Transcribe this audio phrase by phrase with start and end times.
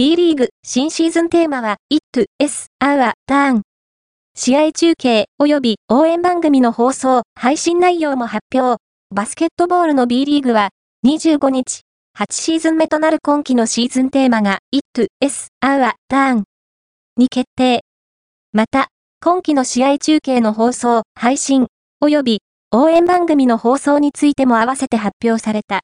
[0.00, 3.60] B リーグ新シーズンテーマは It, S, Our, Turn。
[4.34, 8.80] 試合中継及び応援番組の放送、配信内容も発表。
[9.14, 10.70] バスケットボールの B リーグは
[11.06, 11.82] 25日、
[12.18, 16.44] 8シーズン目となる今季のシーズンテーマが It, S, Our, Turn
[17.18, 17.82] に決定。
[18.54, 18.88] また、
[19.22, 21.66] 今季の試合中継の放送、配信、
[22.02, 22.38] 及び
[22.70, 25.78] 応援番組の放送についても合わせて発表された。